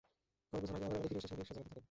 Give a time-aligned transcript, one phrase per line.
[0.49, 1.79] কয়েক বছর আগে আবার এলাকায় ফিরে এসে সেখানে রিকশা চালাতে থাকেন।